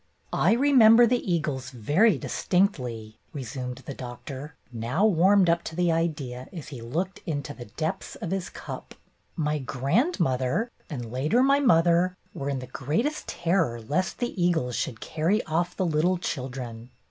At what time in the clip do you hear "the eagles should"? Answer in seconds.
14.17-15.01